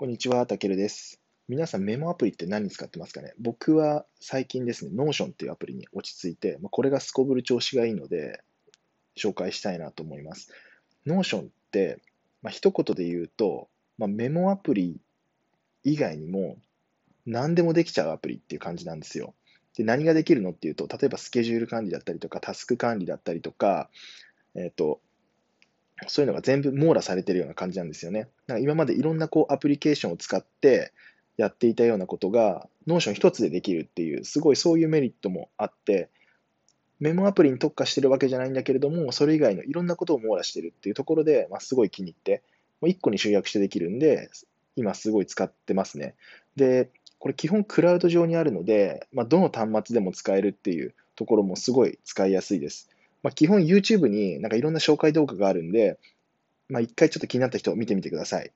[0.00, 1.20] こんにちは、たけるです。
[1.48, 3.34] 皆さんメモアプリって何使ってますかね？
[3.40, 8.40] 僕は最近ですね、Notion っていうアプリに落ち着いて、まあこれがすこぶる調子がいいので、
[9.16, 10.52] 紹介したいなと思います。
[11.04, 12.00] Notion って、
[12.42, 15.00] まあ、一言で言うと、まあ、メモアプリ
[15.82, 16.58] 以外にも
[17.26, 19.34] 何でもできちゃうアプリっていう感じなんですよ。
[19.76, 23.90] で、何ができるのっていうと、例えばスケジュール管理だったりとか、タスク管理だったりとか、
[24.54, 25.00] えっ、と、
[26.06, 28.28] そういうのが全部網羅されてるような感じなんですよね。
[28.46, 30.92] なんか今までいろんなこうアプリケーションを使って
[31.36, 36.08] やっていたようなことが、Notion 一つでできるっていう、すごいそういうメリットもあって、
[37.00, 42.42] メモアプリに特化してるわけじゃないんだけれども、それ以外のいろんなことを網羅してるっていうところで、まあ、すごい気に入って、
[42.80, 44.30] もう一個に集約してできるんで、
[44.74, 46.14] 今すごい使ってますね。
[46.56, 52.88] で、これ基本クラウド上にあるので、まあ、どの端末でも使えるっていうところもすごい使いやすいです。
[53.22, 55.98] まあ、基本 YouTube になんかいろんな紹介動画があるんで、
[56.68, 58.52] まあ、一回ちょっと気になった人を見てみてください。